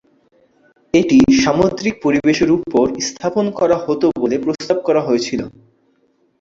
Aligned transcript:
এটি 0.93 1.17
সামুদ্রিক 1.43 1.95
পরিবেশের 2.03 2.49
উপর 2.57 2.85
স্থাপন 3.07 3.45
করা 3.59 3.77
হতো 3.85 4.05
বলে 4.19 4.35
প্রস্তাব 4.45 4.77
করা 4.87 5.01
হয়েছিল। 5.07 5.41